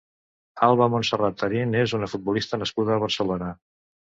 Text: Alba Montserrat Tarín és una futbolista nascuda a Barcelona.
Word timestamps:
Alba 0.67 0.87
Montserrat 0.93 1.37
Tarín 1.43 1.77
és 1.81 1.95
una 1.99 2.09
futbolista 2.15 2.61
nascuda 2.63 2.97
a 2.97 3.01
Barcelona. 3.05 3.53